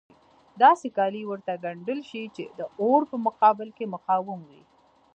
[0.61, 4.63] داسې کالي ورته ګنډل شي چې د اور په مقابل کې مقاوم وي.